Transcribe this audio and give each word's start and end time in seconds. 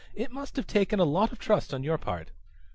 It 0.15 0.31
must 0.31 0.55
have 0.55 0.65
taken 0.65 0.99
a 0.99 1.03
lot 1.03 1.31
of 1.31 1.37
trust 1.37 1.75
on 1.75 1.83
your 1.83 1.99
part." 1.99 2.31